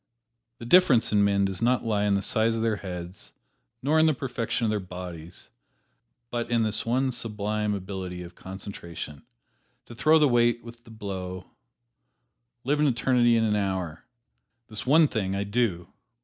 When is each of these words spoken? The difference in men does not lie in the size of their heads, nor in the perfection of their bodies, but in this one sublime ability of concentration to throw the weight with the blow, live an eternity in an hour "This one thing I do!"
The 0.57 0.65
difference 0.65 1.11
in 1.11 1.23
men 1.23 1.45
does 1.45 1.61
not 1.61 1.85
lie 1.85 2.05
in 2.05 2.15
the 2.15 2.23
size 2.23 2.55
of 2.55 2.63
their 2.63 2.77
heads, 2.77 3.33
nor 3.83 3.99
in 3.99 4.07
the 4.07 4.15
perfection 4.15 4.65
of 4.65 4.71
their 4.71 4.79
bodies, 4.79 5.51
but 6.31 6.49
in 6.49 6.63
this 6.63 6.87
one 6.87 7.11
sublime 7.11 7.75
ability 7.75 8.23
of 8.23 8.33
concentration 8.33 9.21
to 9.85 9.93
throw 9.93 10.17
the 10.17 10.27
weight 10.27 10.63
with 10.63 10.85
the 10.85 10.89
blow, 10.89 11.51
live 12.63 12.79
an 12.79 12.87
eternity 12.87 13.37
in 13.37 13.43
an 13.43 13.55
hour 13.55 14.03
"This 14.69 14.87
one 14.87 15.07
thing 15.07 15.35
I 15.35 15.43
do!" 15.43 15.93